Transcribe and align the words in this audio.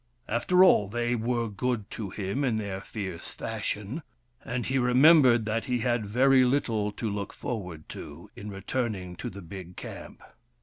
After 0.27 0.63
all, 0.63 0.87
they 0.87 1.13
were 1.13 1.47
good 1.47 1.87
to 1.91 2.09
him 2.09 2.43
in 2.43 2.57
their 2.57 2.81
fierce 2.81 3.27
fashion, 3.29 4.01
and 4.43 4.65
he 4.65 4.79
remembered 4.79 5.45
that 5.45 5.65
he 5.65 5.77
had 5.81 6.07
very 6.07 6.43
little 6.43 6.91
to 6.93 7.07
look 7.07 7.31
forward 7.31 7.87
to, 7.89 8.31
in 8.35 8.49
returning 8.49 9.15
to 9.17 9.29
the 9.29 9.43
big 9.43 9.75
camp. 9.75 10.23